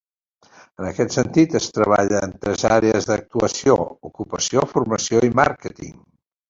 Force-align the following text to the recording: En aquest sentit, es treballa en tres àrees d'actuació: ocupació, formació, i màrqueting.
En 0.79 0.87
aquest 0.91 1.13
sentit, 1.15 1.57
es 1.59 1.67
treballa 1.75 2.23
en 2.29 2.33
tres 2.47 2.65
àrees 2.79 3.09
d'actuació: 3.13 3.79
ocupació, 4.13 4.69
formació, 4.75 5.27
i 5.31 5.35
màrqueting. 5.45 5.99